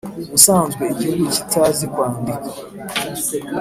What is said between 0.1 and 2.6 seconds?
ubusanzwe igihugu kitazi kwandika,